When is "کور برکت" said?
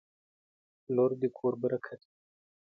1.37-1.99